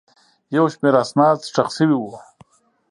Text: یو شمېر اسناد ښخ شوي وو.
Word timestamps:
یو 0.55 0.65
شمېر 0.73 0.93
اسناد 1.03 1.39
ښخ 1.53 1.69
شوي 1.77 1.95
وو. 1.97 2.13